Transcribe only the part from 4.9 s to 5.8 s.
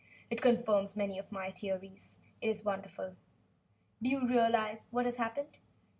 has happened?